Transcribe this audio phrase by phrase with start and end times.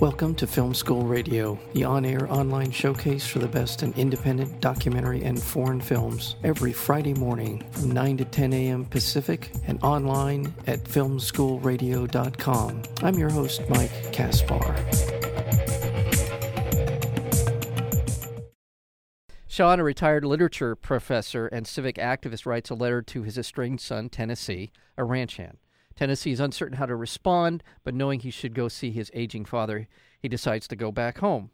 [0.00, 4.60] Welcome to Film School Radio, the on air online showcase for the best in independent
[4.60, 8.84] documentary and foreign films, every Friday morning from 9 to 10 a.m.
[8.84, 12.82] Pacific and online at filmschoolradio.com.
[13.02, 14.76] I'm your host, Mike Kaspar.
[19.48, 24.08] Sean, a retired literature professor and civic activist, writes a letter to his estranged son,
[24.08, 25.58] Tennessee, a ranch hand.
[25.98, 29.88] Tennessee is uncertain how to respond, but knowing he should go see his aging father,
[30.20, 31.50] he decides to go back home.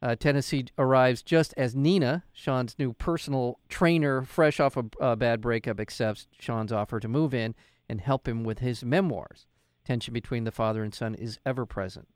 [0.00, 5.40] Uh, Tennessee arrives just as Nina, Sean's new personal trainer, fresh off a, a bad
[5.40, 7.56] breakup, accepts Sean's offer to move in
[7.88, 9.46] and help him with his memoirs.
[9.84, 12.06] Tension between the father and son is ever present.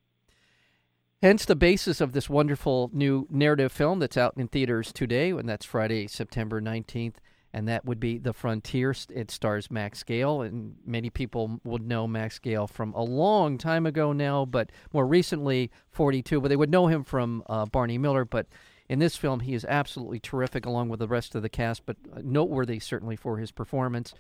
[1.21, 5.49] Hence the basis of this wonderful new narrative film that's out in theaters today, and
[5.49, 7.17] that's Friday, September 19th
[7.55, 8.95] and that would be The Frontier.
[9.11, 13.85] It stars Max Gail, and many people would know Max Gail from a long time
[13.87, 16.41] ago now, but more recently, 42.
[16.41, 18.25] But they would know him from uh, Barney Miller.
[18.25, 18.47] But
[18.89, 21.97] in this film, he is absolutely terrific, along with the rest of the cast, but
[22.15, 24.15] uh, noteworthy certainly for his performance.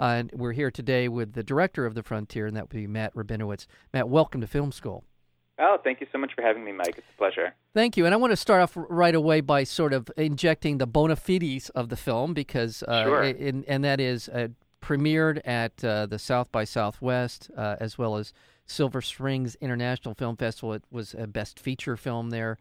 [0.00, 2.86] Uh, and we're here today with the director of The Frontier, and that would be
[2.86, 3.66] Matt Rabinowitz.
[3.92, 5.04] Matt, welcome to Film School.
[5.58, 6.94] Oh, thank you so much for having me, Mike.
[6.96, 7.54] It's a pleasure.
[7.74, 8.04] Thank you.
[8.04, 11.68] And I want to start off right away by sort of injecting the bona fides
[11.70, 13.22] of the film because, uh, sure.
[13.24, 14.48] in, and that is uh,
[14.80, 18.32] premiered at uh, the South by Southwest uh, as well as
[18.66, 20.74] Silver Springs International Film Festival.
[20.74, 22.58] It was a best feature film there.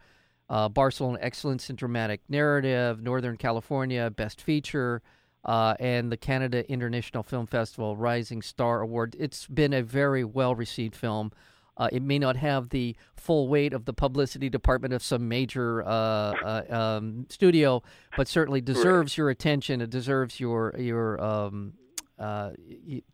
[0.49, 5.01] Uh, Barcelona Excellence in Dramatic Narrative, Northern California Best Feature,
[5.43, 9.15] uh, and the Canada International Film Festival Rising Star Award.
[9.19, 11.31] It's been a very well received film.
[11.78, 15.83] Uh, it may not have the full weight of the publicity department of some major
[15.83, 17.81] uh, uh, um, studio,
[18.16, 19.81] but certainly deserves your attention.
[19.81, 21.73] It deserves your your um,
[22.20, 22.52] uh,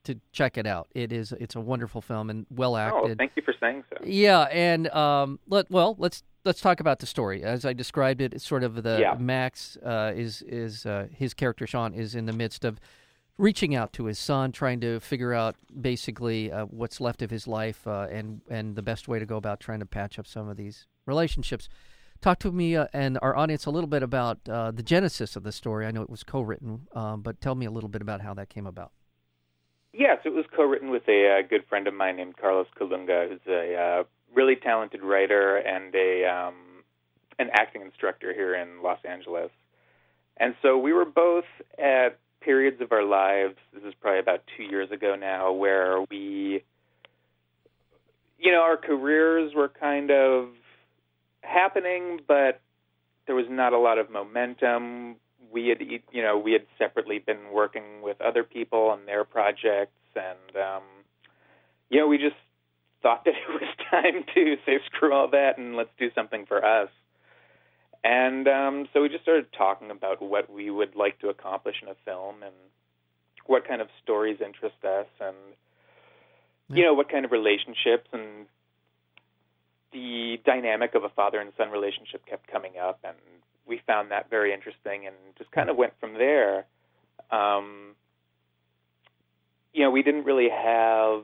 [0.06, 0.88] to check it out.
[0.94, 3.12] It is it's a wonderful film and well acted.
[3.12, 4.04] Oh, thank you for saying so.
[4.06, 8.34] Yeah, and um, let well let's let's talk about the story as I described it.
[8.34, 9.16] It's sort of the yeah.
[9.20, 12.80] Max uh, is is uh, his character Sean is in the midst of
[13.38, 17.48] reaching out to his son, trying to figure out basically uh, what's left of his
[17.48, 20.48] life uh, and and the best way to go about trying to patch up some
[20.48, 21.68] of these relationships.
[22.22, 25.44] Talk to me uh, and our audience a little bit about uh, the genesis of
[25.44, 25.86] the story.
[25.86, 28.50] I know it was co-written, um, but tell me a little bit about how that
[28.50, 28.92] came about.
[29.92, 33.42] Yes, it was co-written with a uh, good friend of mine named Carlos Colunga, who's
[33.48, 36.56] a uh, really talented writer and a um,
[37.40, 39.52] an acting instructor here in Los Angeles.
[40.38, 41.46] And so we were both
[41.78, 46.64] at periods of our lives, this is probably about two years ago now, where we,
[48.38, 50.50] you know, our careers were kind of
[51.42, 52.62] happening, but
[53.26, 55.16] there was not a lot of momentum.
[55.52, 59.92] We had, you know, we had separately been working with other people on their projects,
[60.16, 60.84] and um,
[61.90, 62.36] you know, we just
[63.02, 66.66] thought that it was time to say screw all that and let's do something for
[66.66, 66.90] us.
[68.04, 71.88] And um, so we just started talking about what we would like to accomplish in
[71.88, 72.54] a film and
[73.46, 75.36] what kind of stories interest us and
[76.70, 78.46] you know what kind of relationships and
[79.92, 83.00] the dynamic of a father and son relationship kept coming up.
[83.04, 83.16] And
[83.66, 86.66] we found that very interesting and just kind of went from there.
[87.32, 87.96] Um,
[89.74, 91.24] you know we didn't really have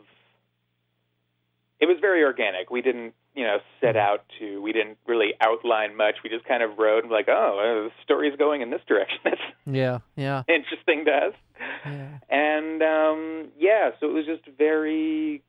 [1.79, 2.69] it was very organic.
[2.69, 3.99] We didn't you know set mm-hmm.
[3.99, 6.15] out to we didn't really outline much.
[6.25, 9.17] We just kind of wrote and like oh uh, the story's going in this direction.
[9.23, 10.43] That's yeah yeah.
[10.49, 11.33] interesting to us.
[11.85, 12.17] Yeah.
[12.29, 15.41] and um yeah so it was just very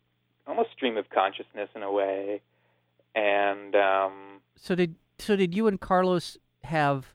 [0.47, 2.43] almost stream of consciousness in a way.
[3.17, 7.07] And um so did so did you and carlos have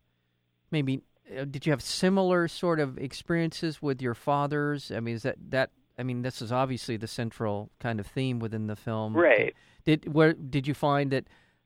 [0.72, 1.03] maybe
[1.40, 4.91] uh, did you have similar sort of experiences with your fathers?
[4.94, 8.39] I mean is that that i mean this is obviously the central kind of theme
[8.39, 11.25] within the film right did where did you find that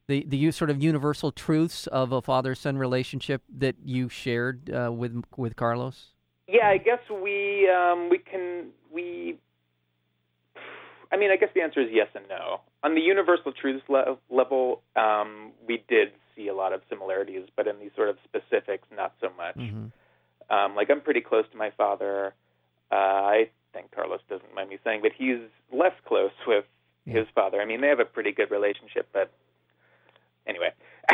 [0.09, 4.92] the the sort of universal truths of a father son relationship that you shared uh,
[4.92, 6.13] with with Carlos?
[6.48, 9.38] Yeah, I guess we um, we can we.
[11.12, 12.62] I mean, I guess the answer is yes and no.
[12.83, 17.68] On the universal truths le- level, um, we did see a lot of similarities, but
[17.68, 19.57] in these sort of specifics, not so much.
[19.57, 20.54] Mm-hmm.
[20.54, 22.33] Um, like I'm pretty close to my father.
[22.92, 25.39] Uh, I think Carlos doesn't mind me saying, but he's
[25.71, 26.66] less close with
[27.06, 27.62] his father.
[27.62, 29.31] I mean, they have a pretty good relationship, but
[30.48, 30.69] anyway.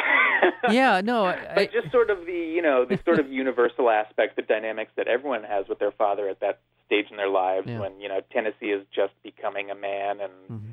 [0.71, 4.35] yeah, no, I, but just sort of the you know the sort of universal aspect,
[4.35, 7.79] the dynamics that everyone has with their father at that stage in their lives yeah.
[7.79, 10.71] when you know Tennessee is just becoming a man and mm-hmm.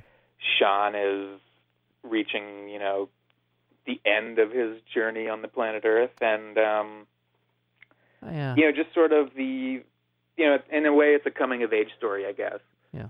[0.59, 1.41] Sean is
[2.03, 3.09] reaching you know
[3.87, 7.07] the end of his journey on the planet Earth, and um,
[8.25, 8.55] yeah.
[8.57, 9.83] you know just sort of the
[10.43, 12.59] you know in a way it's a coming of age story, I guess.
[12.93, 13.09] Yeah.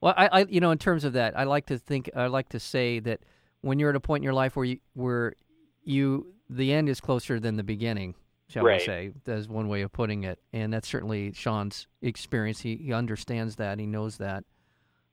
[0.00, 2.48] Well, I, I, you know, in terms of that, I like to think, I like
[2.50, 3.20] to say that
[3.60, 5.34] when you're at a point in your life where you where
[5.82, 8.14] you the end is closer than the beginning,
[8.48, 8.80] shall Right.
[8.80, 9.12] we say?
[9.24, 12.60] That's one way of putting it, and that's certainly Sean's experience.
[12.60, 13.78] He he understands that.
[13.78, 14.44] He knows that,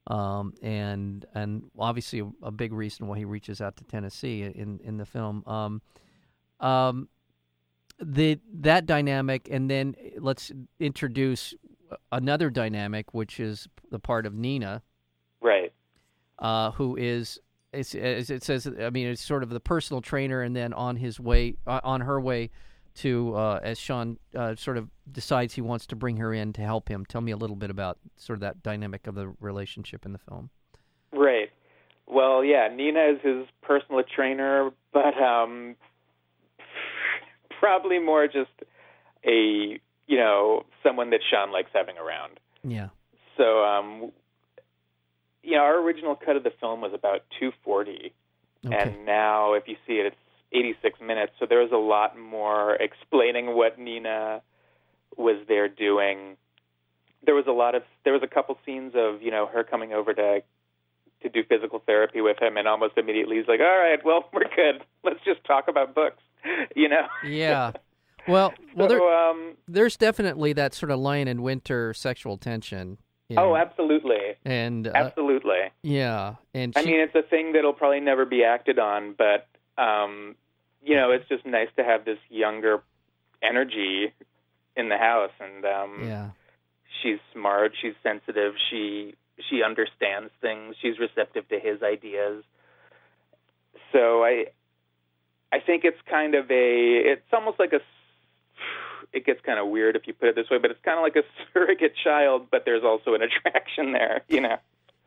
[0.08, 4.80] um, and and obviously a, a big reason why he reaches out to Tennessee in
[4.84, 5.44] in the film.
[5.46, 5.81] Um,
[6.60, 7.10] um,
[7.99, 11.53] the that dynamic, and then let's introduce
[12.11, 14.81] another dynamic, which is the part of Nina
[15.41, 15.71] Right.
[16.39, 17.39] uh, who is
[17.73, 18.67] as it says.
[18.67, 22.01] I mean, it's sort of the personal trainer, and then on his way, uh, on
[22.01, 22.49] her way
[22.95, 26.61] to, uh, as Sean uh, sort of decides he wants to bring her in to
[26.61, 27.05] help him.
[27.05, 30.19] Tell me a little bit about sort of that dynamic of the relationship in the
[30.19, 30.49] film.
[31.11, 31.51] Right.
[32.07, 35.75] Well, yeah, Nina is his personal trainer, but um
[37.59, 38.51] probably more just
[39.25, 42.39] a, you know, someone that Sean likes having around.
[42.63, 42.89] Yeah.
[43.38, 44.12] So, um
[45.44, 48.13] you know, our original cut of the film was about 240,
[48.65, 48.75] Okay.
[48.75, 50.15] and now if you see it, it's
[50.51, 51.33] 86 minutes.
[51.39, 54.42] So there was a lot more explaining what Nina
[55.15, 56.36] was there doing.
[57.25, 59.94] There was a lot of there was a couple scenes of you know her coming
[59.94, 60.42] over to
[61.21, 64.50] to do physical therapy with him, and almost immediately he's like, "All right, well we're
[64.56, 64.83] good.
[65.04, 66.21] Let's just talk about books,"
[66.88, 67.07] you know.
[67.30, 67.72] yeah.
[68.28, 72.98] Well, well, so, there, um, there's definitely that sort of Lion in Winter sexual tension.
[73.30, 75.72] in- oh, absolutely, and uh, absolutely.
[75.84, 79.48] yeah, and I mean, it's a thing that'll probably never be acted on, but
[79.81, 80.36] um,
[80.84, 82.81] you know, it's just nice to have this younger
[83.42, 84.13] energy
[84.75, 86.30] in the house, and um, yeah,
[87.01, 89.16] she's smart, she's sensitive, she
[89.50, 92.44] she understands things, she's receptive to his ideas.
[93.94, 94.48] So I
[95.51, 97.79] I think it's kind of a it's almost like a
[99.13, 101.03] it gets kind of weird if you put it this way, but it's kind of
[101.03, 101.23] like a
[101.53, 104.57] surrogate child, but there's also an attraction there, you know.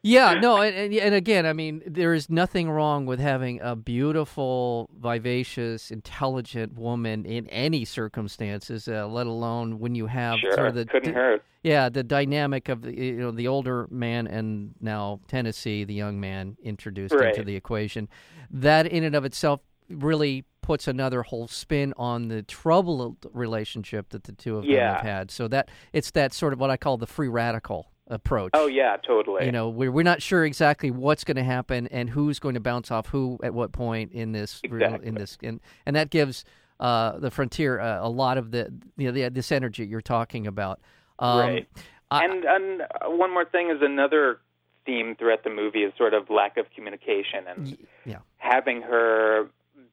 [0.02, 4.88] Yeah, no, and, and again, I mean, there is nothing wrong with having a beautiful,
[4.98, 10.74] vivacious, intelligent woman in any circumstances, uh, let alone when you have Sure, sort of
[10.74, 11.44] the couldn't the- hurt.
[11.62, 16.18] yeah the dynamic of the you know the older man and now Tennessee, the young
[16.18, 18.08] man introduced into the equation.
[18.50, 19.60] That in and of itself
[19.90, 25.00] really puts another whole spin on the troubled relationship that the two of them have
[25.00, 25.30] had.
[25.30, 28.50] So that it's that sort of what I call the free radical approach.
[28.54, 29.46] Oh yeah, totally.
[29.46, 32.60] You know, we're we're not sure exactly what's going to happen and who's going to
[32.60, 35.08] bounce off who at what point in this Exactly.
[35.08, 36.44] in this and and that gives
[36.78, 40.46] uh, the frontier uh, a lot of the you know the, this energy you're talking
[40.46, 40.80] about.
[41.18, 41.68] Um, Right.
[42.10, 44.38] I- and and uh, one more thing is another
[44.86, 47.76] theme throughout the movie is sort of lack of communication and
[48.06, 48.18] yeah.
[48.38, 49.48] having her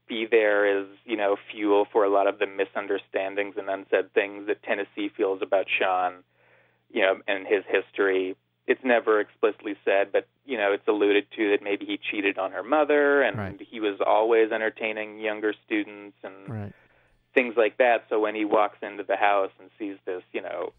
[0.08, 4.48] be there is you know fuel for a lot of the misunderstandings and unsaid things
[4.48, 6.24] that Tennessee feels about Sean,
[6.92, 8.36] you know, and his history.
[8.66, 12.52] It's never explicitly said, but you know, it's alluded to that maybe he cheated on
[12.52, 13.62] her mother, and Right.
[13.70, 16.74] he was always entertaining younger students and Right.
[17.34, 18.06] things like that.
[18.10, 20.74] So when he walks into the house and sees this, you know,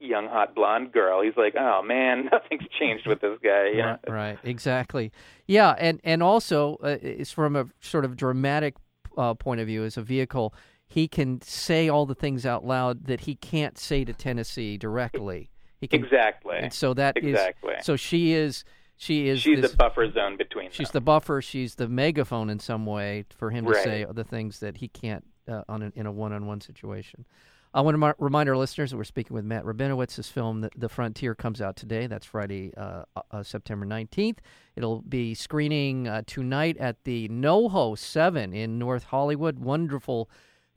[0.00, 3.98] young hot blonde girl, he's like, "Oh man, nothing's changed with this guy." You know?
[4.06, 5.12] Right, right, exactly.
[5.46, 8.76] Yeah, and and also uh, it's from a sort of dramatic
[9.16, 10.54] uh, point of view as a vehicle.
[10.86, 15.50] He can say all the things out loud that he can't say to Tennessee directly.
[15.80, 16.56] He can, Exactly.
[16.58, 17.74] and so that is Exactly.
[17.80, 18.64] so she is
[18.96, 20.94] she is She's this, the buffer zone between she's them.
[20.94, 21.40] the buffer.
[21.40, 25.24] She's the megaphone in some way for him to say the things that he can't
[25.48, 27.24] uh, on a, in a one-on-one situation.
[27.72, 30.16] I want to remind our listeners that we're speaking with Matt Rabinowitz.
[30.16, 32.08] His film, The, Frontier, comes out today.
[32.08, 34.38] That's Friday, uh, uh, September 19th.
[34.74, 39.60] It'll be screening uh, tonight at the NoHo 7 in North Hollywood.
[39.60, 40.28] Wonderful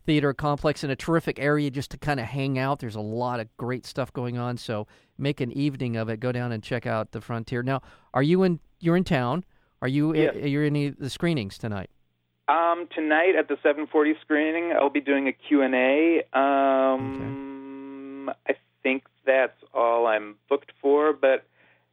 [0.05, 2.79] theater complex in a terrific area just to kind of hang out.
[2.79, 4.85] There's a lot of great stuff going on, so
[5.17, 6.19] make an evening of it.
[6.19, 7.63] Go down and check out The Frontier.
[7.63, 7.81] Now,
[8.13, 8.59] are you in?
[8.79, 9.45] You're in town.
[9.81, 10.13] Are you?
[10.13, 10.35] Yes.
[10.35, 11.89] You're in any of the screenings tonight?
[12.47, 16.23] Um, tonight at the 7:40 screening, I'll be doing a Q&A.
[16.33, 21.45] Um, I think that's all I'm booked for, but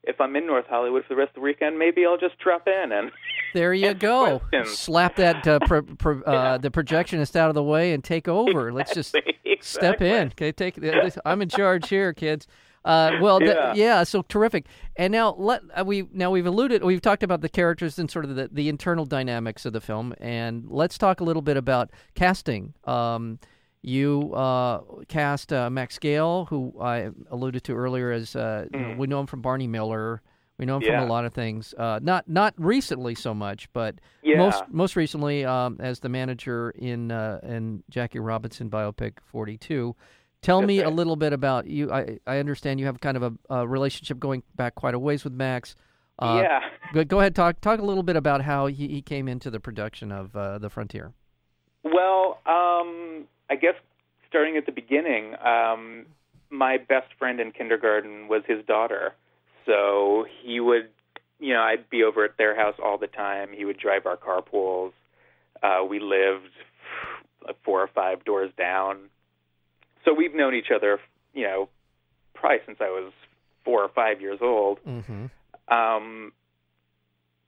[0.03, 2.67] if I'm in North Hollywood for the rest of the weekend, maybe I'll just drop
[2.67, 3.11] in and
[3.55, 4.39] There you go.
[4.41, 4.79] questions.
[4.79, 6.59] Slap that uh, pro, pro, uh, Yeah.
[6.59, 8.73] the projectionist out of the way and take over.
[8.73, 9.15] Let's just
[9.61, 10.29] step in.
[10.29, 10.79] Okay, take.
[11.25, 12.47] I'm in charge here, kids.
[12.85, 13.75] Uh, well, Yeah.
[13.75, 14.03] yeah.
[14.05, 14.67] So terrific.
[14.97, 16.83] And now let uh, we now we've alluded.
[16.83, 20.15] We've talked about the characters and sort of the, the internal dynamics of the film,
[20.21, 22.75] and let's talk a little bit about casting.
[22.85, 23.39] Um,
[23.83, 28.95] you uh, cast uh, Max Gail, who I alluded to earlier, as uh, you know,
[28.99, 30.21] we know him from Barney Miller.
[30.59, 31.03] We know him from Mm.
[31.05, 31.73] A lot of things.
[31.79, 34.37] Uh, not not recently so much, but Yeah.
[34.37, 39.97] most most recently um, as the manager in uh, in Jackie Robinson biopic Forty Two.
[40.43, 41.93] Tell me a little bit about you.
[41.93, 45.23] I, I understand you have kind of a, a relationship going back quite a ways
[45.23, 45.77] with Max.
[46.19, 46.61] Uh, yeah.
[46.93, 49.61] Go, go ahead, talk talk a little bit about how he, he came into the
[49.61, 51.13] production of uh, The Frontier.
[51.83, 53.75] Well, um, I guess
[54.29, 56.07] starting at the beginning, um,
[56.51, 59.15] my best friend in kindergarten was his daughter.
[59.67, 60.89] So he would,
[61.39, 63.51] you know, I'd be over at their house all the time.
[63.55, 64.93] He would drive our carpools.
[65.63, 66.51] Uh, we lived
[67.65, 68.97] four or five doors down.
[70.05, 70.99] So we've known each other,
[71.35, 71.69] you know,
[72.35, 73.13] probably since I was
[73.65, 74.79] four or five years old.
[74.87, 75.27] Mm-hmm.
[75.73, 76.33] Um,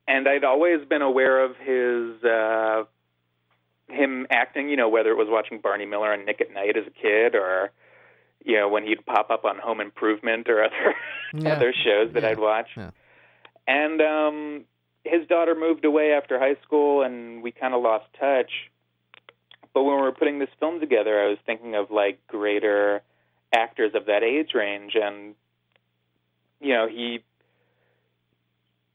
[0.06, 2.84] and I'd always been aware of his uh,
[3.88, 4.68] him acting.
[4.68, 7.34] You know, whether it was watching Barney Miller and Nick at Nite as a kid,
[7.34, 7.70] or
[8.44, 10.94] you know when he'd pop up on Home Improvement or other
[11.34, 11.52] Yeah.
[11.56, 12.30] other shows that Yeah.
[12.30, 12.68] I'd watch.
[12.76, 12.90] Yeah.
[13.66, 14.64] And um,
[15.04, 18.50] his daughter moved away after high school, and we kind of lost touch.
[19.74, 23.02] But when we were putting this film together, I was thinking of like greater
[23.54, 25.34] actors of that age range, and
[26.60, 27.22] you know he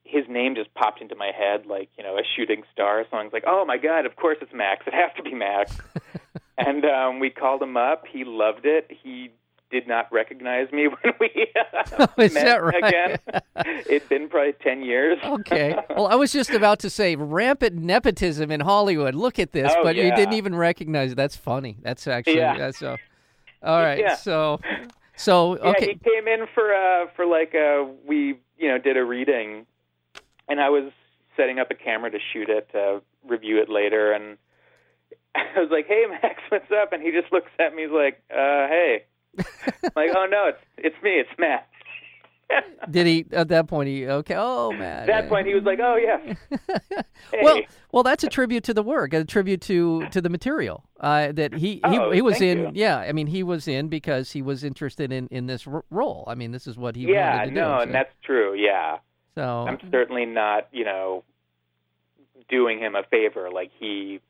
[0.04, 3.06] his name just popped into my head like you know a shooting star.
[3.10, 4.86] So I was like, oh my god, of course it's Max.
[4.88, 5.78] It has to be Max.
[6.58, 8.06] and um, we called him up.
[8.08, 8.90] He loved it.
[9.04, 9.32] He
[9.70, 11.30] did not recognize me when we
[12.00, 12.84] uh, met right?
[12.84, 13.18] again.
[13.90, 15.18] It'd been probably ten years.
[15.24, 15.76] Okay.
[15.90, 19.16] Well, I was just about to say rampant nepotism in Hollywood.
[19.16, 21.12] Look at this, Oh, but you didn't even recognize.
[21.14, 21.16] it.
[21.16, 21.78] That's funny.
[21.82, 22.58] That's actually Yeah.
[22.58, 22.98] that's so.
[23.64, 24.00] All right.
[24.00, 24.16] Yeah.
[24.16, 24.60] So,
[25.16, 25.86] so Yeah, okay.
[25.88, 29.66] he came in for uh for like uh we you know did a reading,
[30.48, 30.92] and I was
[31.36, 34.38] setting up a camera to shoot it to review it later, and
[35.36, 38.22] I was like, "Hey Max, what's up?" And he just looks at me he's like,
[38.32, 39.04] "Uh, hey."
[39.96, 41.68] Like, "Oh no, it's it's me, it's Matt."
[42.92, 43.90] Did he at that point?
[43.90, 44.36] He okay.
[44.38, 45.02] Oh man.
[45.02, 46.34] At that point, he was like, "Oh yeah."
[47.32, 47.40] Hey.
[47.44, 51.32] Well, well, that's a tribute to the work, a tribute to to the material uh,
[51.34, 52.60] that he he, Oh, he was in.
[52.60, 52.72] you.
[52.74, 56.24] Yeah, I mean, he was in because he was interested in in this r- role.
[56.28, 57.56] I mean, this is what he yeah, wanted to do.
[57.62, 58.54] no, so, and that's true.
[58.54, 59.00] Yeah,
[59.36, 61.24] so I'm certainly not, you know,
[62.50, 64.22] doing him a favor like he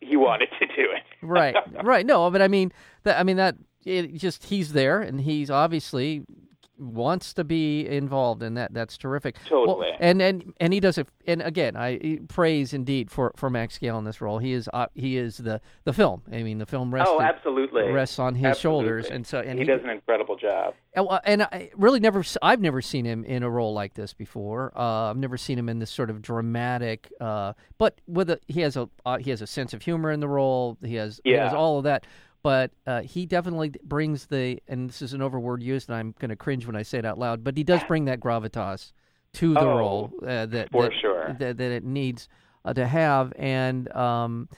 [0.00, 1.02] he wanted to do it.
[1.22, 2.06] right, right.
[2.06, 3.18] No, but I mean that.
[3.18, 3.56] I mean that.
[3.86, 6.24] It just he's there, and he's obviously
[6.78, 9.36] wants to be involved, and that that's terrific.
[9.50, 9.92] Well, Totally.
[9.98, 11.08] and and and he does it.
[11.26, 14.38] And again, I praise indeed for for Max Gail in this role.
[14.38, 16.22] He is uh, he is the the film.
[16.30, 17.84] I mean, the film rests oh, absolutely.
[17.90, 20.74] rests on his shoulders, and so and he, does an incredible job.
[20.94, 24.72] and, and I really never, I've never seen him in a role like this before.
[24.76, 28.60] Uh, I've never seen him in this sort of dramatic, uh, but with a, he
[28.60, 30.76] has a uh, he has a sense of humor in the role.
[30.84, 31.58] He has he has Yeah.
[31.58, 32.06] all of that,
[32.46, 36.28] but uh, he definitely brings the, and this is an overword used, and I'm going
[36.28, 38.92] to cringe when I say it out loud, but he does bring that gravitas
[39.32, 41.36] to the Oh, role uh, that for that, sure.
[41.40, 42.28] that that it needs
[42.64, 44.48] uh, to have, and um,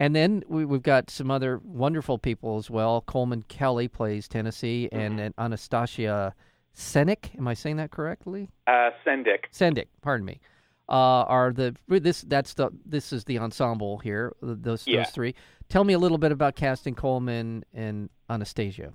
[0.00, 3.00] and then we, we've got some other wonderful people as well.
[3.02, 5.00] Coleman Kelly plays Tennessee, Mm-hmm.
[5.00, 6.34] and, and Anastasia
[6.76, 7.36] Senik.
[7.38, 8.50] Am I saying that correctly?
[8.66, 9.44] Uh, Sendik.
[9.52, 9.86] Sendik.
[10.02, 10.40] Pardon me.
[10.88, 14.32] Uh, are the this that's the this is the ensemble here.
[14.42, 15.02] Those Yeah.
[15.04, 15.34] those three.
[15.68, 18.92] Tell me a little bit about casting Coleman and Anastasia.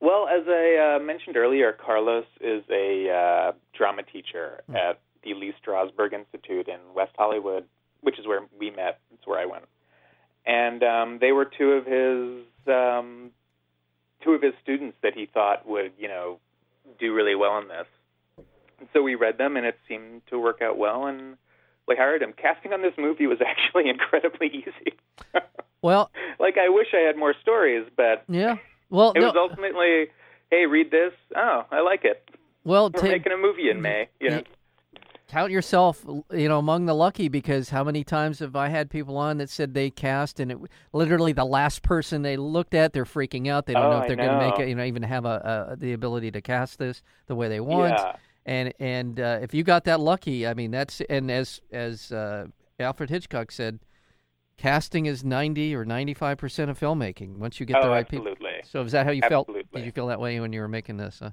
[0.00, 4.76] Well, as I uh, mentioned earlier, Carlos is a uh, drama teacher Hmm.
[4.76, 7.64] at the Lee Strasberg Institute in West Hollywood,
[8.02, 9.00] which is where we met.
[9.12, 9.64] It's where I went,
[10.46, 13.30] and um, they were two of his um,
[14.22, 16.38] two of his students that he thought would, you know,
[17.00, 17.86] do really well in this.
[18.78, 21.36] And so we read them, and it seemed to work out well, and
[21.88, 22.32] we hired him.
[22.32, 24.96] Casting on this movie was actually incredibly easy.
[25.82, 28.56] Well, like I wish I had more stories, but yeah.
[28.90, 30.06] Well, it no, was ultimately,
[30.50, 31.12] hey, read this.
[31.36, 32.28] Oh, I like it.
[32.64, 34.08] well, We're ta- making a movie in May.
[34.20, 34.42] You know,
[35.28, 39.18] count yourself, you know, among the lucky because how many times have I had people
[39.18, 40.58] on that said they cast and it
[40.92, 43.66] literally the last person they looked at, they're freaking out.
[43.66, 45.68] They don't Oh, know if they're going to make it, you know, even have a,
[45.72, 47.92] a the ability to cast this the way they want.
[47.92, 48.16] yeah,
[48.46, 52.46] And and uh, if you got that lucky, I mean, that's and as as uh,
[52.80, 53.80] Alfred Hitchcock said,
[54.58, 57.38] casting is ninety or ninety five percent of filmmaking.
[57.38, 58.34] Once you get the oh, right people.
[58.64, 59.48] So is that how you felt?
[59.72, 61.22] Did you feel that way when you were making this?
[61.22, 61.30] Uh,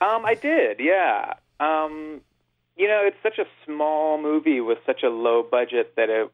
[0.00, 0.80] Um, I did.
[0.80, 1.34] Yeah.
[1.60, 2.20] Um,
[2.76, 6.30] you know, it's such a small movie with such a low budget that it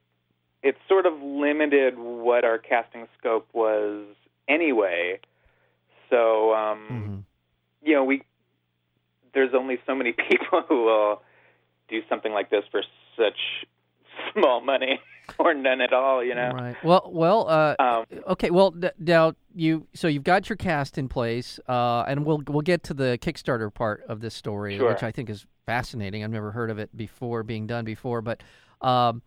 [0.62, 4.06] it sort of limited what our casting scope was
[4.48, 5.20] anyway.
[6.08, 7.24] So, um, mhm.
[7.86, 8.22] you know, we
[9.34, 11.22] there's only so many people who will
[11.88, 12.82] do something like this for
[13.16, 13.66] such
[14.32, 15.00] small money
[15.38, 16.24] or none at all.
[16.24, 16.50] You know.
[16.52, 16.76] Right.
[16.84, 17.48] Well, well.
[17.48, 18.50] Uh, Um, okay.
[18.50, 22.82] Well, now you so you've got your cast in place, uh, and we'll we'll get
[22.84, 24.88] to the Kickstarter part of this story, Sure.
[24.90, 26.24] which I think is fascinating.
[26.24, 28.42] I've never heard of it before being done before, but.
[28.80, 29.22] Um,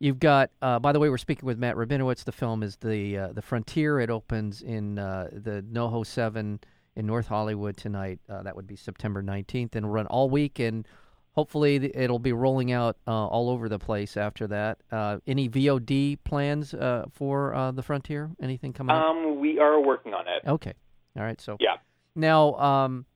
[0.00, 2.24] You've got, uh, by the way, we're speaking with Matt Rabinowitz.
[2.24, 4.00] The film is the uh, the Frontier.
[4.00, 6.58] It opens in uh, the NoHo Seven
[6.96, 8.18] in North Hollywood tonight.
[8.28, 10.86] Uh, that would be September nineteenth, and run all week and
[11.34, 14.78] hopefully it'll be rolling out uh, all over the place after that.
[14.90, 18.30] Uh, any VOD plans uh, for uh, the Frontier?
[18.40, 19.02] Anything coming up?
[19.04, 20.46] Um, we are working on it.
[20.48, 20.72] Okay,
[21.16, 21.40] all right.
[21.40, 21.76] So Yeah.
[22.14, 23.06] now, um,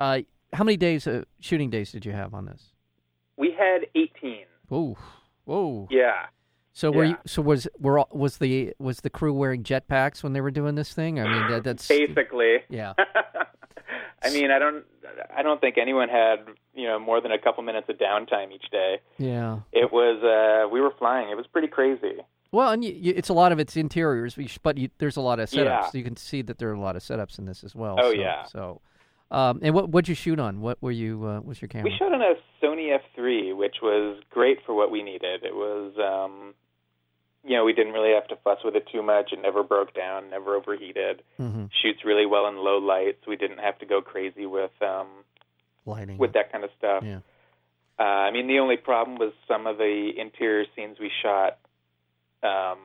[0.00, 0.20] uh,
[0.52, 2.72] how many days uh, shooting days did you have on this?
[3.36, 4.44] We had 18.
[4.68, 4.96] Whoa,
[5.44, 5.88] whoa.
[5.90, 6.26] Yeah.
[6.72, 7.10] So were Yeah.
[7.10, 7.16] you?
[7.26, 10.74] So was were all, was the was the crew wearing jetpacks when they were doing
[10.76, 11.18] this thing?
[11.18, 12.58] I mean, that, that's Basically.
[12.68, 12.92] yeah.
[14.22, 14.84] I mean, I don't
[15.36, 16.36] I don't think anyone had,
[16.74, 19.00] you know, more than a couple minutes of downtime each day.
[19.18, 19.60] Yeah.
[19.72, 21.30] It was uh we were flying.
[21.30, 22.16] It was pretty crazy.
[22.50, 25.16] Well, and you, you, it's a lot of it's interiors, but you- but you, there's
[25.18, 25.64] a lot of setups.
[25.64, 25.90] Yeah.
[25.92, 27.96] You can see that there are a lot of setups in this as well.
[28.00, 28.44] Oh, so, yeah.
[28.46, 28.80] So,
[29.30, 30.60] um, and what what'd you shoot on?
[30.62, 31.22] What were you?
[31.24, 31.90] Uh, what's your camera?
[31.90, 32.34] We shot on a
[32.64, 35.44] Sony F3, which was great for what we needed.
[35.44, 36.54] It was um
[37.44, 39.32] you know, we didn't really have to fuss with it too much.
[39.32, 41.22] It never broke down, never overheated.
[41.36, 43.26] hmm Shoots really well in low lights.
[43.26, 45.08] We didn't have to go crazy with um
[45.86, 46.18] Lighting.
[46.18, 47.04] with that kind of stuff.
[47.04, 47.20] Yeah.
[47.98, 51.58] Uh, I mean, the only problem was some of the interior scenes we shot.
[52.42, 52.78] Um,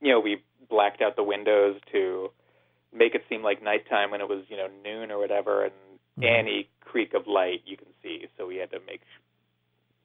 [0.00, 2.30] you know, we blacked out the windows to
[2.92, 5.72] make it seem like nighttime when it was, you know, noon or whatever, and
[6.18, 6.24] Mhm.
[6.24, 8.26] any creak of light you can see.
[8.36, 9.00] So we had to make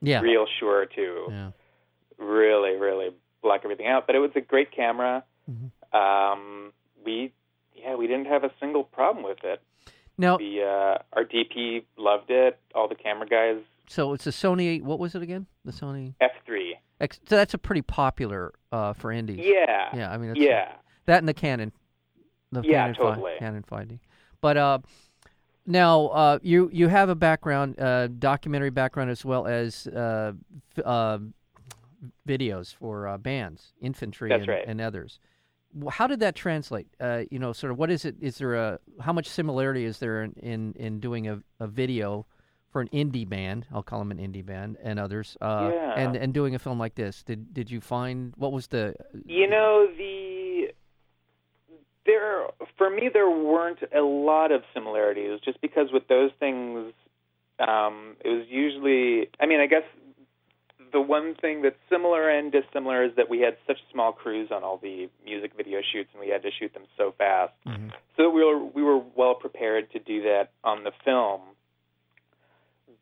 [0.02, 0.22] Yeah.
[0.22, 1.52] real sure to Yeah.
[2.18, 3.14] really, really
[3.44, 4.08] block everything out.
[4.08, 5.24] But it was a great camera.
[5.52, 5.70] Mhm.
[5.96, 6.72] Um,
[7.06, 7.32] we,
[7.76, 9.62] yeah, we didn't have a single problem with it.
[10.18, 12.60] Now, The uh, our DP loved it.
[12.74, 13.58] All the camera guys,
[13.88, 14.82] so it's a Sony.
[14.82, 15.46] What was it again?
[15.66, 16.14] The Sony.
[16.22, 16.72] F3.
[17.28, 19.40] So that's a pretty popular uh, for indies.
[19.44, 20.12] Yeah, Yeah.
[20.12, 20.72] I mean, it's, yeah.
[21.08, 21.72] that and the Canon.
[22.52, 23.32] The Yeah, Canon totally.
[23.34, 24.00] 5, Canon 5D.
[24.40, 24.80] But uh,
[25.66, 30.34] now uh, you you have a background, uh, documentary background as well as uh,
[30.78, 31.18] f- uh,
[32.28, 34.64] videos for uh, bands, infantry, and, right.
[34.68, 35.20] and others.
[35.90, 36.88] How did that translate?
[37.00, 38.16] Uh, you know, sort of what is it?
[38.22, 42.28] Is there a how much similarity is there in in, in doing a, a video
[42.72, 43.66] for an indie band?
[43.74, 45.36] I'll call them an indie band and others.
[45.42, 45.94] Uh, Yeah.
[45.96, 49.48] And and doing a film like this, did did you find what was the You
[49.48, 50.74] know the
[52.06, 56.94] there for me there weren't a lot of similarities just because with those things
[57.60, 59.84] um, it was usually I mean I guess
[60.94, 64.64] the one thing that's similar and dissimilar is that we had such small crews on
[64.64, 67.52] all the music video shoots and we had to shoot them so fast
[68.16, 71.42] so we were we were well prepared to do that on the film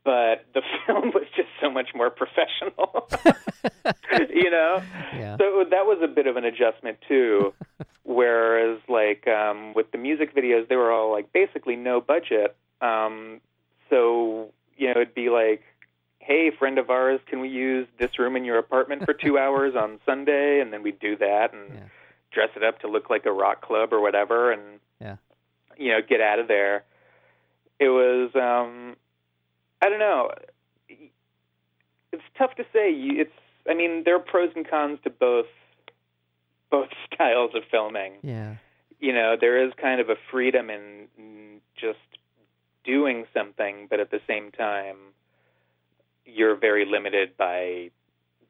[0.04, 3.08] but the film was just so much more professional
[4.34, 4.82] you know
[5.14, 7.54] yeah so that was a bit of an adjustment too.
[8.04, 12.56] Whereas, like um, with the music videos, they were all like basically no budget.
[12.82, 13.42] Um,
[13.90, 15.64] so you know, it'd be like,
[16.22, 19.76] "Hey, friend of ours, can we use this room in your apartment for two hours
[19.76, 21.88] on Sunday?" And then we'd do that and Yeah.
[22.32, 25.18] dress it up to look like a rock club or whatever, and Yeah.
[25.78, 26.84] you know, get out of there.
[27.80, 28.96] It was, um,
[29.82, 30.32] I don't know.
[30.88, 32.92] It's tough to say.
[32.94, 33.32] It's,
[33.68, 35.48] I mean, there are pros and cons to both
[36.70, 38.14] both styles of filming.
[38.22, 38.56] yeah
[39.00, 42.00] You know, there is kind of a freedom in in just
[42.84, 44.98] doing something, but at the same time,
[46.26, 47.92] you're very limited by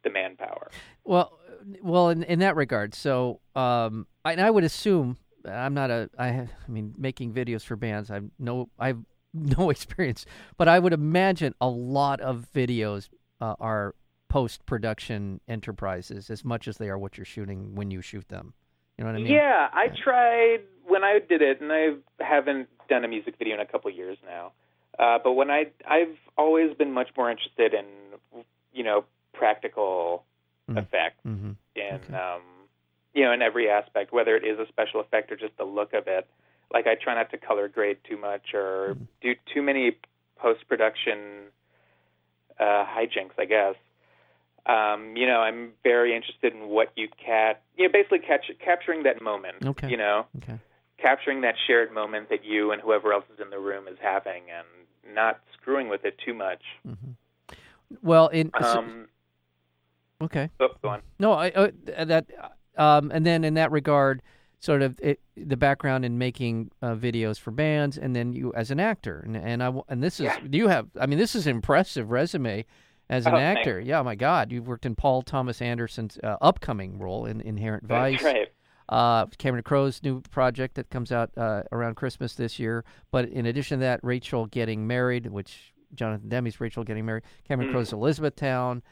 [0.04, 0.70] the manpower.
[1.04, 1.38] Well,
[1.82, 6.10] well, in, in that regard, so um, I, and I would assume I'm not a
[6.18, 8.12] I have, I mean making videos for bands.
[8.12, 9.00] I've no I've
[9.34, 10.26] no experience,
[10.58, 13.96] but I would imagine a lot of videos uh, are
[14.30, 18.54] post production enterprises as much as they are what you're shooting when you shoot them.
[18.98, 19.34] You know what I mean?
[19.34, 23.62] Yeah, I tried when I did it, and I haven't done a music video in
[23.62, 24.52] a couple years now.
[25.00, 27.86] Uh, but when I, I've always been much more interested in,
[28.74, 30.24] you know, practical
[30.70, 30.78] Mm.
[30.78, 31.52] effect Mm-hmm.
[31.76, 32.14] in, Okay.
[32.14, 32.42] um,
[33.14, 35.94] you know, in every aspect, whether it is a special effect or just the look
[35.94, 36.28] of it.
[36.72, 39.08] Like I try not to color grade too much or Mhm.
[39.22, 39.98] do too many
[40.38, 41.52] post production
[42.60, 43.76] uh, hijinks, I guess.
[44.66, 49.04] Um, you know, I'm very interested in what you cat, you know, basically catch, capturing
[49.04, 49.66] that moment.
[49.66, 49.90] Okay.
[49.90, 50.60] You know, Okay.
[51.00, 54.44] capturing that shared moment that you and whoever else is in the room is having,
[54.52, 54.68] and
[55.14, 56.62] not screwing with it too much.
[56.86, 56.94] hmm
[58.02, 59.08] Well, in so- Um,
[60.22, 60.50] okay.
[60.60, 61.02] oh, go on.
[61.20, 61.72] No, I uh,
[62.06, 62.26] that
[62.78, 64.22] um, and then in that regard,
[64.60, 68.72] sort of it, the background in making uh, videos for bands, and then you as
[68.72, 70.40] an actor, and and I and this is Yeah.
[70.50, 70.88] you have.
[71.00, 72.66] I mean, this is an impressive resume
[73.10, 73.60] as an Oh, thanks.
[73.60, 73.80] actor.
[73.82, 78.22] Yeah, my God, you've worked in Paul Thomas Anderson's uh, upcoming role in Inherent Vice.
[78.22, 78.48] That's right.
[78.92, 82.84] Uh, Cameron Crowe's new project that comes out uh, around Christmas this year.
[83.10, 87.70] But in addition to that, Rachel getting married, which Jonathan Demme's Rachel getting married, Cameron
[87.70, 87.72] Mm.
[87.72, 88.84] Crowe's Elizabethtown,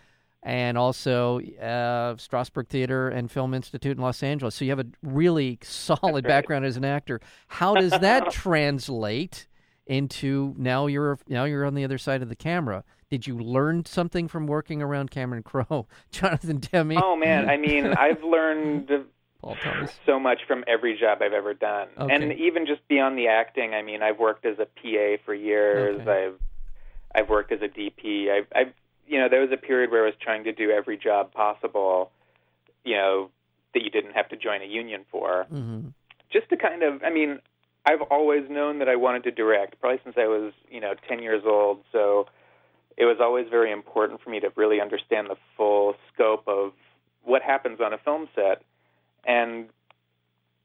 [0.42, 4.56] and also uh, Strasberg Theater and Film Institute in Los Angeles.
[4.56, 7.20] So you have a really solid background as an actor.
[7.48, 9.48] How does that translate
[9.90, 12.84] into now you're now you're on the other side of the camera.
[13.10, 16.98] Did you learn something from working around Cameron Crowe, Jonathan Demme?
[17.02, 18.92] Oh man, I mean, I've learned
[19.42, 19.98] Paul Thomas.
[20.06, 22.14] so much from every job I've ever done, Okay.
[22.14, 23.74] and even just beyond the acting.
[23.74, 26.02] I mean, I've worked as a PA for years.
[26.02, 26.26] Okay.
[26.26, 26.40] I've
[27.16, 28.30] I've worked as a DP.
[28.30, 28.74] I've, I've
[29.08, 32.12] you know there was a period where I was trying to do every job possible,
[32.84, 33.30] you know,
[33.74, 35.88] that you didn't have to join a union for, hmm
[36.32, 37.02] just to kind of.
[37.04, 37.40] I mean,
[37.86, 41.24] I've always known that I wanted to direct, probably since I was you know ten
[41.24, 41.80] years old.
[41.94, 42.28] So
[42.98, 46.74] it was always very important for me to really understand the full scope of
[47.24, 48.64] what happens on a film set
[49.26, 49.68] and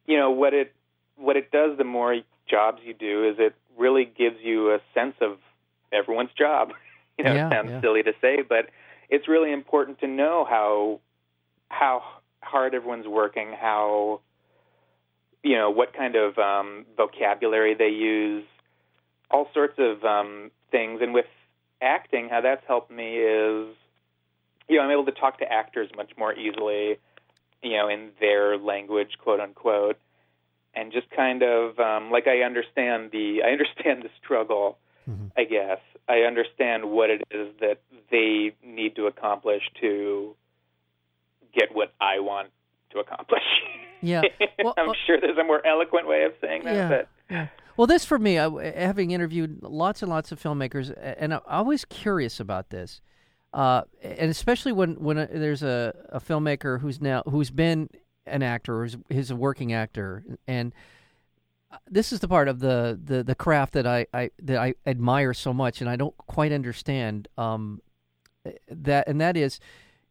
[0.07, 0.73] you know what it
[1.17, 2.17] what it does the more
[2.49, 5.39] jobs you do is it really gives you a sense of
[5.93, 6.73] everyone's job.
[7.17, 7.81] You know Yeah, it sounds yeah.
[7.81, 8.71] silly to say but
[9.09, 10.99] it's really important to know how
[11.69, 12.03] how
[12.43, 14.21] hard everyone's working how
[15.45, 18.45] you know what kind of um vocabulary they use
[19.31, 21.01] all sorts of um things.
[21.03, 21.27] And with
[21.81, 23.75] acting how that's helped me is
[24.69, 26.99] you know I'm able to talk to actors much more easily
[27.65, 29.97] you know in their language quote unquote
[30.75, 35.33] and just kind of um like I understand the I understand the struggle Mhm.
[35.37, 37.79] I guess I understand what it is that
[38.11, 40.35] they need to accomplish to
[41.55, 42.51] get what I want
[42.93, 43.43] to accomplish.
[44.01, 44.23] Yeah.
[44.63, 46.89] Well, I'm uh, sure there's a more eloquent way of saying that, Yeah.
[46.89, 47.47] but Yeah.
[47.77, 51.85] Well, this for me, I, having interviewed lots and lots of filmmakers, and I'm always
[51.85, 53.01] curious about this,
[53.55, 57.89] uh, and especially when when a, there's a, a filmmaker who's now who's been
[58.27, 60.73] an actor, or is, is a working actor, and
[61.71, 64.75] uh, this is the part of the, the, the craft that I, I that I
[64.87, 67.81] admire so much, and I don't quite understand um,
[68.69, 69.61] that, and that is,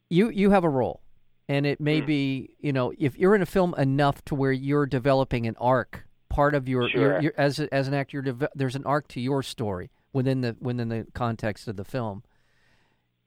[0.10, 1.02] you you have a role,
[1.50, 2.06] and it may Mm.
[2.06, 6.06] be you know if you're in a film enough to where you're developing an arc
[6.30, 7.22] part of your, your, Sure.
[7.22, 10.56] your as a, as an actor deve- there's an arc to your story within the
[10.62, 12.24] within the context of the film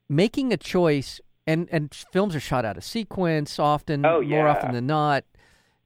[0.09, 4.73] making a choice and and films are shot out of sequence often Oh, more often
[4.73, 5.25] than not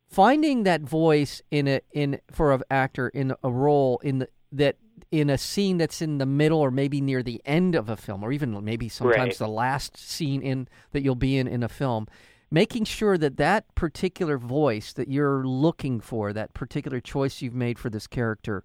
[0.08, 4.76] finding that voice in a in for an actor in a role in the that
[5.10, 8.22] in a scene that's in the middle or maybe near the end of a film
[8.22, 9.38] or even maybe sometimes Right.
[9.38, 12.06] the last scene in that you'll be in in a film
[12.50, 17.78] making sure that that particular voice that you're looking for that particular choice you've made
[17.78, 18.64] for this character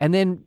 [0.00, 0.44] and then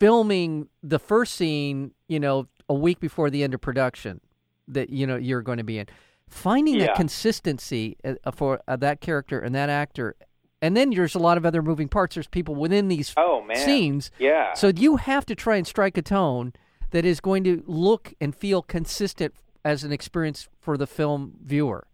[0.00, 4.20] filming the first scene you know a week before the end of production
[4.68, 5.86] that you know you're going to be in
[6.28, 10.14] finding that consistency uh, for uh, that character and that actor
[10.62, 13.56] and then there's a lot of other moving parts there's people within these oh man.
[13.56, 14.54] scenes Yeah.
[14.54, 16.52] so you have to try and strike a tone
[16.92, 21.86] that is going to look and feel consistent as an experience for the film viewer.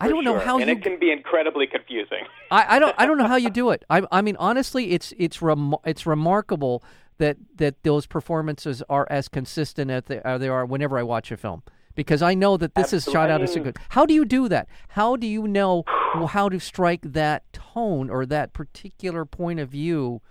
[0.00, 0.76] I don't know how and you.
[0.76, 2.24] it can be incredibly confusing.
[2.52, 2.94] I, I don't.
[2.98, 3.84] I don't know how you do it.
[3.90, 6.84] I, I mean, honestly, it's it's rem- it's remarkable
[7.18, 11.30] that that those performances are as consistent as they, as they are whenever I watch
[11.30, 11.62] a film.
[11.94, 13.76] Because I know that this is shot out of mean- sequence.
[13.90, 14.68] How do you do that?
[14.90, 15.82] How do you know
[16.28, 20.22] how to strike that tone or that particular point of view?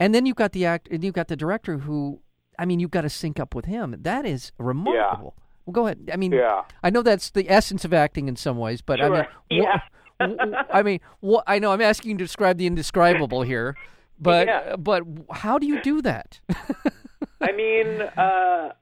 [0.00, 2.20] And then you've got the act, and you've got the director who,
[2.58, 3.94] I mean, you've got to sync up with him.
[4.00, 5.36] That is remarkable.
[5.66, 6.10] Well, go ahead.
[6.12, 6.62] I mean, Yeah.
[6.82, 9.82] I know that's the essence of acting in some ways, but I mean, Sure.
[10.20, 13.76] w- I mean, what I know I'm asking you to describe the indescribable here,
[14.18, 14.76] but Yeah.
[14.76, 16.40] but how do you do that?
[17.40, 18.72] I mean, uh,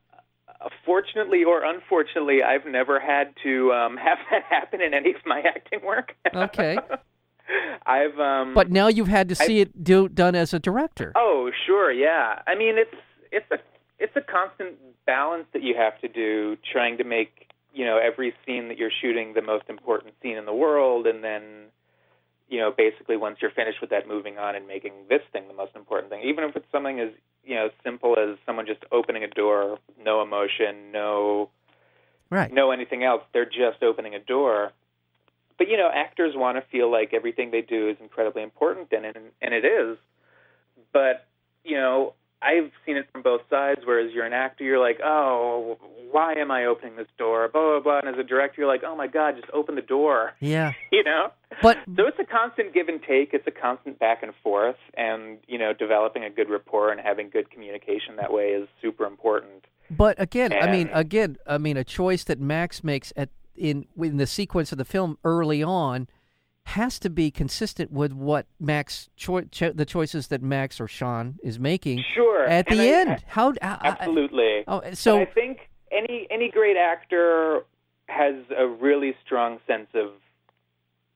[0.85, 5.41] fortunately or unfortunately, I've never had to um, have that happen in any of my
[5.41, 6.15] acting work.
[6.33, 6.77] Okay.
[7.85, 11.11] I've um, but now you've had to see it do, done as a director.
[11.15, 12.41] Oh, sure, yeah.
[12.47, 12.95] I mean, it's
[13.31, 13.57] it's a
[13.99, 18.33] it's a constant balance that you have to do, trying to make you know every
[18.45, 21.43] scene that you're shooting the most important scene in the world, and then
[22.53, 25.55] you know basically once you're finished with that, moving on and making this thing the
[25.55, 26.21] most important thing.
[26.23, 27.09] Even if it's something as
[27.43, 31.49] you know simple as someone just opening a door, no emotion, no
[32.29, 32.51] Right.
[32.51, 33.21] no anything else.
[33.33, 34.71] They're just opening a door.
[35.57, 39.05] But you know, actors want to feel like everything they do is incredibly important, and
[39.05, 39.97] and, and it is.
[40.91, 41.25] But
[41.63, 43.81] you know, I've seen it from both sides.
[43.85, 45.77] Whereas you're an actor, you're like, oh,
[46.11, 47.47] why am I opening this door?
[47.47, 47.99] Blah blah blah.
[47.99, 50.33] And as a director, you're like, oh my god, just open the door.
[50.39, 50.73] Yeah.
[50.91, 51.31] You know.
[51.61, 53.33] But So it's a constant give and take.
[53.33, 57.29] It's a constant back and forth, and you know, developing a good rapport and having
[57.29, 59.65] good communication that way is super important.
[59.89, 64.17] but again, I mean, again, I mean, a choice that Max makes at in in
[64.17, 66.07] the sequence of the film early on
[66.65, 71.37] has to be consistent with what Max choi- cho- the choices that Max or Sean
[71.43, 72.45] is making Sure.
[72.45, 73.23] at And the I- end.
[73.27, 74.63] How I- I- Absolutely.
[74.67, 77.65] Oh, But so I think any any great actor
[78.07, 80.11] has a really strong sense of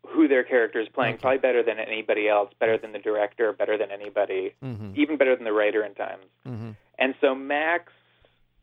[0.06, 1.22] who their character is playing, Okay.
[1.22, 5.36] probably better than anybody else, better than the director, better than anybody, hmm even better
[5.36, 6.26] than the writer in times.
[6.46, 7.92] hmm And so Max,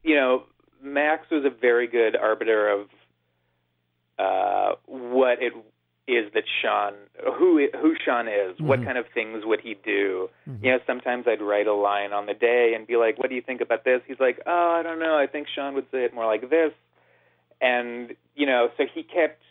[0.02, 0.44] you know,
[0.82, 2.90] Max was a very good arbiter of
[4.18, 5.52] uh, what it
[6.06, 6.92] is that Sean,
[7.38, 8.84] who who Sean is, what Mhm.
[8.84, 10.28] kind of things would he do.
[10.46, 10.62] Mhm.
[10.62, 13.34] You know, sometimes I'd write a line on the day and be like, "What do
[13.34, 15.16] you think about this?" He's like, "Oh, I don't know.
[15.16, 16.72] I think Sean would say it more like this."
[17.60, 19.42] And you know, so he kept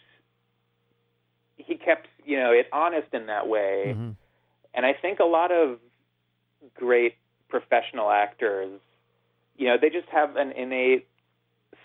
[1.58, 3.94] he kept you know it honest in that way.
[3.94, 4.12] hmm
[4.76, 5.80] And I think a lot of
[6.76, 7.16] great
[7.48, 8.80] professional actors,
[9.56, 11.08] you know, they just have an innate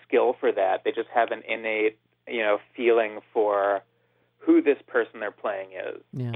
[0.03, 0.85] skill for that.
[0.85, 3.83] They just have an innate, you know, feeling for
[4.49, 6.03] who this person they're playing is.
[6.13, 6.33] Yeah.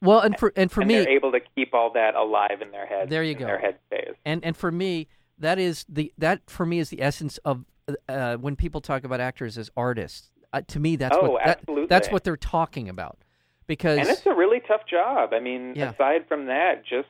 [0.00, 2.70] Well, and for and for and me, they're able to keep all that alive in
[2.72, 3.08] their head.
[3.10, 3.44] There you in go.
[3.46, 4.14] Their head space.
[4.24, 5.06] and and for me,
[5.38, 7.64] that is the that for me is the essence of
[8.08, 10.30] uh, when people talk about actors as artists.
[10.54, 13.18] Uh, to me, that's Oh, what that, that's what they're talking about.
[13.66, 15.32] Because And it's a really tough job.
[15.32, 15.90] I mean, Yeah.
[15.92, 17.08] aside from that, just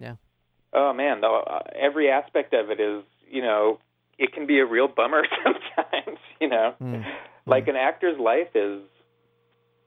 [0.00, 0.16] Yeah.
[0.72, 3.78] Oh man, though uh, every aspect of it is, you know,
[4.18, 6.18] it can be a real bummer sometimes.
[6.40, 7.04] You know, Mm.
[7.46, 8.82] like an actor's life is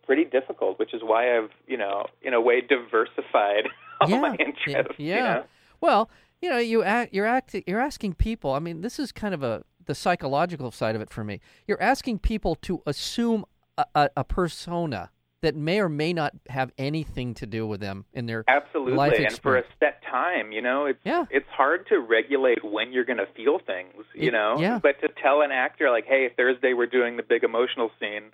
[0.06, 3.68] pretty difficult, which is why I've, you know, in a way, diversified
[4.02, 5.00] all Yeah, my yeah, interests.
[5.00, 5.24] you yeah.
[5.24, 5.44] know?
[5.82, 6.10] Well,
[6.42, 8.52] you know, you act, you're acting, you're asking people.
[8.54, 11.42] I mean, this is kind of a the psychological side of it for me.
[11.68, 13.44] You're asking people to assume
[13.78, 15.10] a, a, a persona
[15.42, 19.14] that may or may not have anything to do with them in their Absolutely, life
[19.18, 21.26] and for a set time, you know, it's Yeah.
[21.30, 24.56] it's hard to regulate when you're going to feel things, you It- know.
[24.58, 24.80] yeah.
[24.82, 28.32] But to tell an actor like, "Hey, Thursday we're doing the big emotional scene,"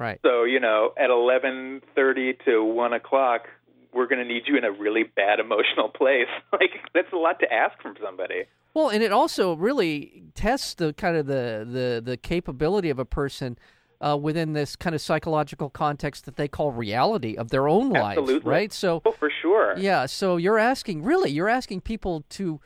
[0.00, 0.18] right.
[0.22, 3.42] so you know, at eleven thirty to one o'clock,
[3.92, 6.28] we're going to need you in a really bad emotional place.
[6.52, 8.44] like that's a lot to ask from somebody.
[8.72, 13.04] Well, and it also really tests the kind of the the the capability of a
[13.04, 13.58] person
[14.00, 18.18] uh, within this kind of psychological context that they call reality of their own lives,
[18.18, 18.50] Absolutely.
[18.50, 18.72] right?
[18.72, 19.76] So, Oh, for sure.
[19.76, 22.60] yeah, so you're asking, really, you're asking people to,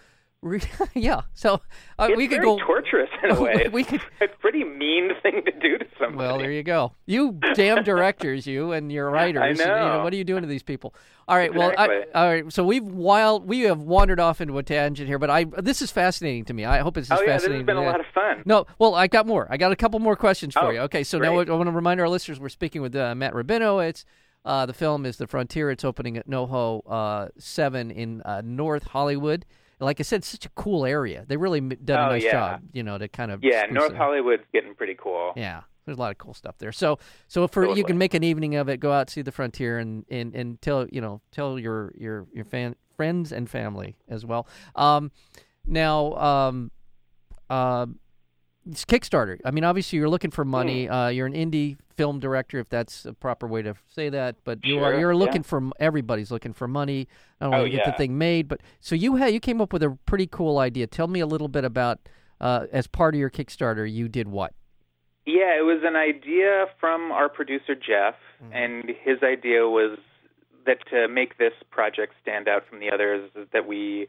[0.94, 1.22] yeah.
[1.35, 1.61] So
[1.98, 2.59] uh, It's we could very go.
[2.59, 3.68] torturous in a way.
[3.72, 6.16] We It's, could- it's a pretty mean thing to do to somebody.
[6.18, 6.92] Well, there you go.
[7.07, 9.59] You damn directors, you and your writers.
[9.59, 10.02] You know.
[10.04, 10.94] what are you doing to these people?
[11.26, 11.52] All right.
[11.54, 12.52] Well, I, all right.
[12.52, 15.90] So we've wild we have wandered off into a tangent here, but I this is
[15.90, 16.64] fascinating to me.
[16.66, 17.62] I hope it's as oh yeah, this fascinating.
[17.62, 18.42] has been to a lot of fun.
[18.44, 19.46] No, well, I got more.
[19.50, 20.80] I got a couple more questions for Oh, you.
[20.80, 21.28] Okay, so now.
[21.38, 24.04] I want to remind our listeners we're speaking with uh, Matt Rabinowitz.
[24.44, 25.70] Uh, the film is The Frontier.
[25.70, 29.46] It's opening at NoHo uh, 7 in uh, North Hollywood.
[29.81, 31.25] Like I said, such a cool area.
[31.27, 32.33] They really done a Oh, nice yeah.
[32.33, 33.97] job, you know, to kind of Yeah, North it.
[33.97, 35.33] Hollywood's getting pretty cool.
[35.37, 36.73] Yeah, there's a lot of cool stuff there.
[36.73, 39.79] So, so for you can make an evening of it, go out see the frontier,
[39.79, 44.25] and and, and tell you know tell your your your fan friends and family as
[44.25, 44.47] well.
[44.77, 45.11] Um,
[45.67, 46.71] now, um,
[47.51, 47.87] uh,
[48.68, 49.38] it's Kickstarter.
[49.44, 50.88] I mean, obviously you're looking for money.
[50.88, 54.37] Uh, you're an indie film director, if that's a proper way to say that.
[54.44, 55.18] But you are you're yeah.
[55.18, 57.09] looking for everybody's looking for money.
[57.40, 59.72] I don't Oh, to get the thing made, but so you had you came up
[59.72, 60.87] with a pretty cool idea.
[60.87, 62.00] Tell me a little bit about
[62.40, 64.53] uh, as part of your Kickstarter, you did what?
[65.27, 68.53] Yeah, it was an idea from our producer Jeff, Mm-hmm.
[68.53, 69.96] and his idea was
[70.66, 74.09] that to make this project stand out from the others, is that we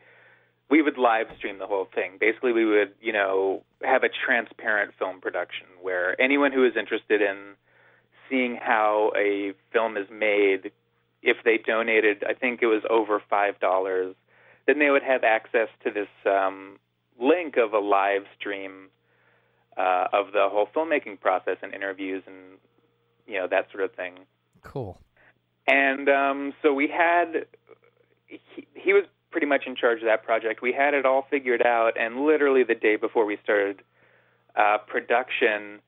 [0.69, 2.17] we would live stream the whole thing.
[2.19, 7.21] Basically, we would you know have a transparent film production where anyone who is interested
[7.21, 7.55] in
[8.29, 10.71] seeing how a film is made,
[11.21, 14.15] if they donated, I think it was over five dollars,
[14.67, 16.77] then they would have access to this um,
[17.19, 18.89] link of a live stream
[19.77, 22.57] uh, of the whole filmmaking process and interviews and
[23.27, 24.13] you know that sort of thing.
[24.61, 24.99] Cool.
[25.67, 27.45] And um, so we had
[28.27, 30.61] he, he was pretty much in charge of that project.
[30.61, 33.81] We had it all figured out, and literally the day before we started
[34.55, 35.81] uh, production,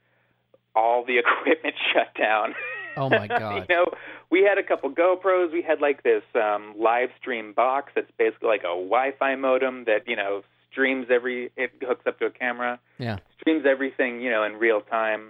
[0.75, 2.53] all the equipment shut down.
[2.97, 3.55] Oh my god!
[3.69, 3.85] you know,
[4.29, 5.53] we had a couple GoPros.
[5.53, 10.01] We had like this um, live stream box that's basically like a Wi-Fi modem that
[10.07, 11.49] you know streams every.
[11.55, 13.19] It hooks up to a camera Yeah.
[13.39, 15.29] streams everything, you know, in real time.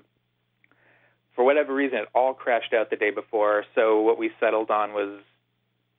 [1.35, 3.63] For whatever reason, it all crashed out the day before.
[3.75, 5.19] So what we settled on was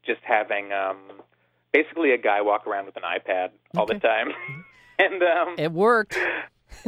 [0.05, 0.97] just having um,
[1.73, 4.29] basically a guy walk around with an iPad all the time,
[4.99, 6.17] and um, It worked.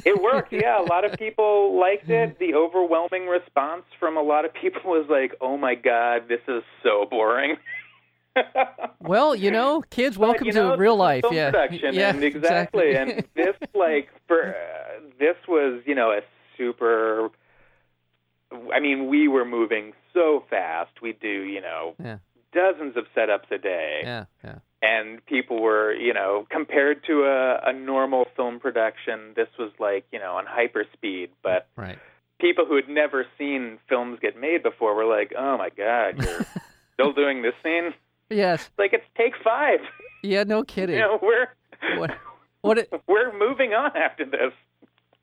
[0.04, 0.52] it worked.
[0.52, 2.38] Yeah, a lot of people liked it.
[2.38, 6.62] The overwhelming response from a lot of people was like, "Oh my god, this is
[6.82, 7.56] so boring."
[9.00, 11.24] Well, you know, kids, But, welcome know, to real life.
[11.32, 11.50] yeah.
[11.90, 12.10] yeah.
[12.10, 12.94] and exactly.
[12.94, 16.20] and this, like, for uh, this was, you know, a
[16.56, 17.30] super.
[18.72, 21.02] I mean, we were moving so fast.
[21.02, 22.18] We do, you know, Yeah.
[22.52, 24.24] dozens of setups a day, yeah.
[24.44, 24.58] Yeah.
[24.82, 30.04] And people were, you know, compared to a, a normal film production, this was like,
[30.12, 31.30] you know, on hyper speed.
[31.42, 31.98] But Right.
[32.40, 36.46] people who had never seen films get made before were like, "Oh my god, you're
[36.94, 37.92] still doing this scene?"
[38.30, 38.70] Yes.
[38.78, 39.80] Like it's take five.
[40.22, 40.94] Yeah, no kidding.
[40.96, 41.48] You know, we're
[41.98, 42.10] What?
[42.62, 42.78] What?
[42.78, 44.52] it- we're moving on after this.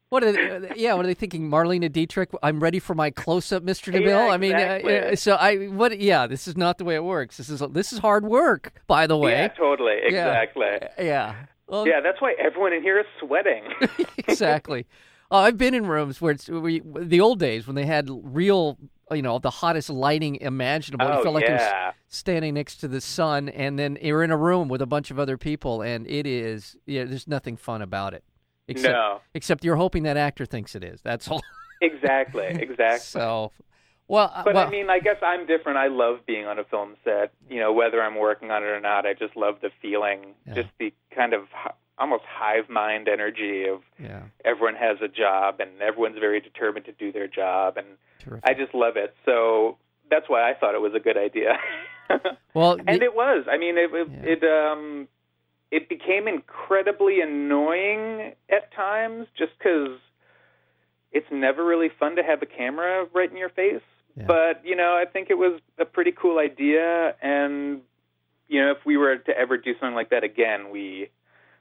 [0.10, 1.50] What are they, yeah, what are they thinking?
[1.50, 3.94] Marlene Dietrich, I'm ready for my close-up, Mr.
[3.94, 4.08] DeMille.
[4.08, 6.00] Yeah, I mean, uh, uh, so I what?
[6.00, 7.36] Yeah, this is not the way it works.
[7.36, 9.32] This is this is hard work, by the way.
[9.32, 10.78] Yeah, totally, exactly.
[10.98, 11.36] Yeah.
[11.68, 13.64] Well, Yeah, that's why everyone in here is sweating.
[14.18, 14.86] exactly.
[15.30, 18.10] Oh, I've been in rooms where it's where you, the old days when they had
[18.10, 18.78] real,
[19.12, 21.06] you know, the hottest lighting imaginable.
[21.06, 24.32] you oh felt like you're yeah, standing next to the sun, and then you're in
[24.32, 27.82] a room with a bunch of other people, and it is, yeah, there's nothing fun
[27.82, 28.24] about it.
[28.68, 31.02] Except, no, except you're hoping that actor thinks it is.
[31.02, 31.42] That's all.
[31.82, 33.00] exactly, exactly.
[33.00, 33.52] So,
[34.08, 35.78] well, uh, But well, I mean, I guess I'm different.
[35.78, 37.32] I love being on a film set.
[37.50, 40.54] You know, whether I'm working on it or not, I just love the feeling, Yeah.
[40.56, 41.44] just the kind of
[42.00, 46.92] almost hive mind energy of yeah, everyone has a job and everyone's very determined to
[46.92, 47.88] do their job, and
[48.20, 48.44] terrific.
[48.50, 49.16] I just love it.
[49.26, 49.78] So
[50.10, 51.58] that's why I thought it was a good idea.
[52.54, 53.46] well, and the- it was.
[53.50, 54.32] I mean, it it, Yeah.
[54.32, 55.08] it um
[55.72, 59.98] it became incredibly annoying at times, just because
[61.12, 63.82] it's never really fun to have a camera right in your face.
[64.16, 64.26] Yeah.
[64.28, 67.82] But you know, I think it was a pretty cool idea, and
[68.48, 71.10] you know, if we were to ever do something like that again, we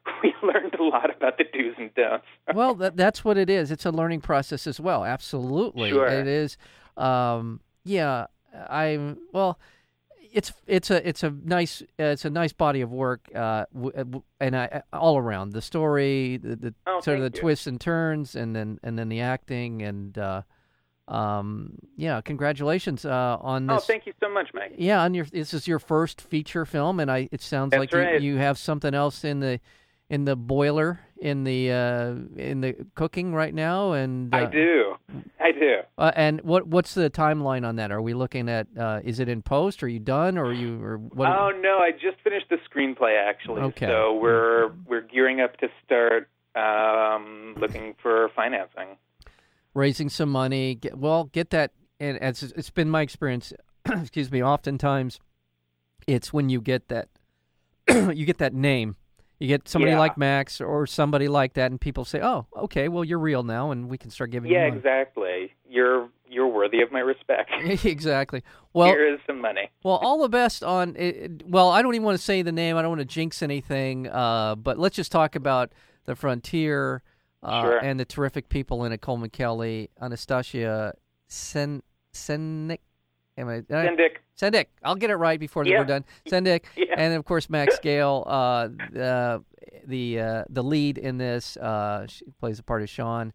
[0.23, 2.25] we learned a lot about the do's and don'ts.
[2.55, 3.71] well, that, that's what it is.
[3.71, 5.05] It's a learning process as well.
[5.05, 6.07] Absolutely, Sure.
[6.07, 6.57] it is.
[6.97, 8.27] Um, yeah,
[8.69, 9.59] I'm well.
[10.37, 13.93] It's it's a it's a nice uh, it's a nice body of work, uh, w-
[13.97, 17.41] uh, w- and I all around the story, the, the Oh, sort of the you.
[17.41, 20.43] twists and turns, and then and then the acting, and uh,
[21.09, 23.87] um, yeah, congratulations uh, on Oh, this.
[23.87, 24.75] thank you so much, Mike.
[24.77, 27.95] Yeah, on your this is your first feature film, and I it sounds That's like
[27.95, 28.21] right.
[28.21, 29.59] you, you have something else in the
[30.09, 34.95] in the boiler in the uh, in the cooking right now, and uh, I do,
[35.41, 35.77] I do.
[35.97, 37.91] Uh, and what what's the timeline on that?
[37.91, 38.67] Are we looking at?
[38.79, 39.83] Uh, is it in post?
[39.83, 40.37] Are you done?
[40.37, 40.83] Or you?
[40.83, 41.29] Or what?
[41.29, 43.63] Oh no, I just finished the screenplay actually.
[43.63, 43.87] Okay.
[43.87, 48.97] So we're we're gearing up to start um, looking for financing.
[49.75, 50.75] raising some money.
[50.77, 51.73] Get, well, get that.
[51.99, 53.55] And it's it's been my experience.
[53.87, 54.43] excuse me.
[54.43, 55.19] Oftentimes,
[56.07, 57.09] it's when you get that
[57.89, 58.97] you get that name.
[59.39, 59.99] You get somebody Yeah.
[59.99, 63.71] like Max or somebody like that, and people say, "Oh, okay, well, you're real now,
[63.71, 65.53] and we can start giving Yeah, you money." exactly.
[65.69, 67.51] You're you're worthy of my respect.
[67.85, 68.43] exactly.
[68.73, 69.71] Well, Here is some money.
[69.85, 70.97] well, all the best on.
[70.97, 72.77] It, it- well, I don't even want to say the name.
[72.77, 74.09] I don't want to jinx anything.
[74.09, 75.73] Uh, but let's just talk about
[76.07, 77.03] the frontier
[77.43, 77.79] uh, Sure.
[77.79, 79.01] and the terrific people in it.
[79.03, 80.95] Coleman Kelly, Anastasia
[81.29, 82.79] Sen Sennick.
[83.39, 83.57] Am I?
[83.61, 84.17] did I- Sendik.
[84.41, 84.67] Sendik.
[84.83, 85.79] I'll get it right before Yeah.
[85.81, 86.05] we're done.
[86.29, 86.95] Sendik, Yeah.
[86.97, 89.43] and of course Max Gail, uh, the
[89.87, 91.57] the uh, the lead in this.
[91.57, 93.33] Uh, she plays the part of Sean.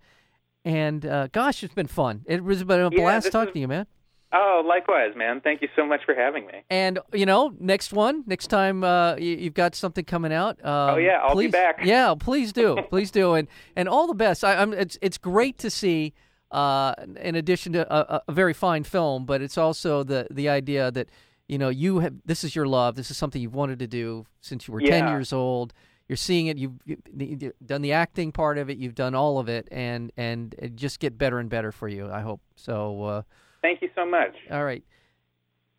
[0.64, 2.22] And uh, gosh, it's been fun.
[2.28, 3.88] It was been a Yeah, blast talking is- to you, man.
[4.34, 5.42] Oh, likewise, man.
[5.42, 6.64] Thank you so much for having me.
[6.70, 10.58] And you know, next one, next time uh, you, you've got something coming out.
[10.64, 11.80] Um, Oh, yeah, I'll be please, back.
[11.84, 14.46] Yeah, please do, please do, and and all the best.
[14.46, 14.72] I, I'm.
[14.74, 16.14] It's it's great to see.
[16.52, 20.92] Uh, in addition to a, a- very fine film, but it's also the the idea
[20.92, 21.08] that
[21.48, 22.96] you know you have this is your love.
[22.96, 25.74] This is something you've wanted to do since you were ten years old.
[26.10, 26.58] You're seeing it.
[26.58, 28.78] You've, you've done the acting part of it.
[28.78, 32.10] You've done all of it, and and it just get better and better for you.
[32.12, 33.02] I hope so.
[33.04, 33.22] Uh,
[33.62, 34.36] Thank you so much.
[34.52, 34.84] all right,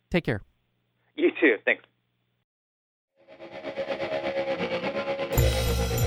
[0.09, 0.41] take care.
[1.15, 1.57] You too.
[1.65, 1.83] Thanks.